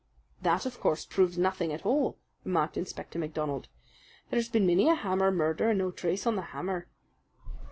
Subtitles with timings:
[0.41, 3.67] "That, of course, proves nothing at all," remarked Inspector MacDonald.
[4.31, 6.87] "There has been many a hammer murder and no trace on the hammer."